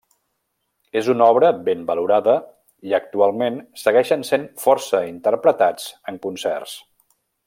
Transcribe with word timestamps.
És 1.01 1.09
una 1.13 1.27
obra 1.33 1.51
ben 1.67 1.83
valorada 1.89 2.33
i 2.91 2.97
actualment 2.99 3.61
segueixen 3.83 4.27
sent 4.31 4.49
força 4.67 5.03
interpretats 5.13 5.89
en 6.13 6.19
concerts. 6.29 6.75